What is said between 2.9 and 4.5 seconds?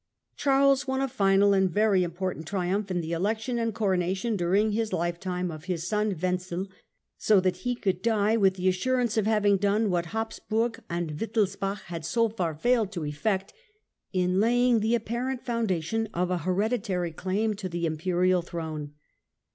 Election of the election and coronation,